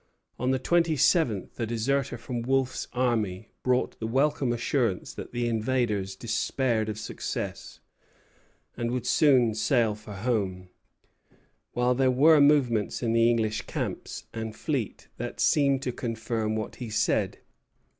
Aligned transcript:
On 0.39 0.49
the 0.49 0.57
twenty 0.57 0.95
seventh 0.95 1.59
a 1.59 1.67
deserter 1.67 2.17
from 2.17 2.41
Wolfe's 2.41 2.87
army 2.91 3.49
brought 3.61 3.99
the 3.99 4.07
welcome 4.07 4.51
assurance 4.51 5.13
that 5.13 5.31
the 5.31 5.47
invaders 5.47 6.15
despaired 6.15 6.89
of 6.89 6.97
success, 6.97 7.79
and 8.75 8.89
would 8.89 9.05
soon 9.05 9.53
sail 9.53 9.93
for 9.93 10.13
home; 10.13 10.69
while 11.73 11.93
there 11.93 12.09
were 12.09 12.41
movements 12.41 13.03
in 13.03 13.13
the 13.13 13.29
English 13.29 13.61
camps 13.67 14.23
and 14.33 14.55
fleet 14.55 15.07
that 15.17 15.39
seemed 15.39 15.83
to 15.83 15.91
confirm 15.91 16.55
what 16.55 16.77
he 16.77 16.89
said. 16.89 17.37